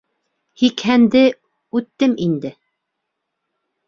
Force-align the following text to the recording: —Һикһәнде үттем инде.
—Һикһәнде 0.61 1.19
үттем 1.79 2.15
инде. 2.25 2.51